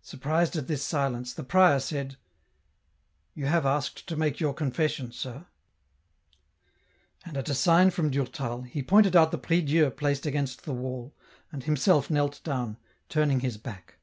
Surprised 0.00 0.56
at 0.56 0.68
this 0.68 0.82
silence, 0.82 1.34
the 1.34 1.44
prior 1.44 1.78
said, 1.78 2.16
—*' 3.00 3.34
You 3.34 3.44
have 3.44 3.66
asked 3.66 4.06
to 4.06 4.16
make 4.16 4.40
your 4.40 4.54
confession, 4.54 5.12
sir?" 5.12 5.48
And 7.26 7.36
at 7.36 7.50
a 7.50 7.54
sign 7.54 7.90
from 7.90 8.10
Durtal, 8.10 8.62
he 8.62 8.82
pointed 8.82 9.14
out 9.14 9.32
the 9.32 9.36
prie 9.36 9.60
Dieu 9.60 9.90
placed 9.90 10.24
against 10.24 10.64
the 10.64 10.72
wall, 10.72 11.14
and 11.52 11.64
himself 11.64 12.08
knelt 12.08 12.40
down, 12.42 12.78
turning 13.10 13.40
his 13.40 13.58
back. 13.58 13.98